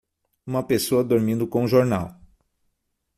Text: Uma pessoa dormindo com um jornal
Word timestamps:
Uma 0.47 0.63
pessoa 0.65 1.03
dormindo 1.03 1.47
com 1.47 1.65
um 1.65 1.67
jornal 1.67 2.19